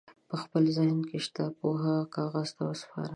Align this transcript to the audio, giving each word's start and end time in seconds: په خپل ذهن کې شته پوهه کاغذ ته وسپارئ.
په 0.29 0.35
خپل 0.43 0.63
ذهن 0.77 0.99
کې 1.09 1.17
شته 1.25 1.43
پوهه 1.59 1.95
کاغذ 2.15 2.47
ته 2.57 2.61
وسپارئ. 2.69 3.09